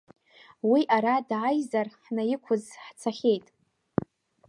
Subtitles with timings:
[0.69, 3.45] Уи ара дааизар ҳнаиқәыӡ хцахьеит.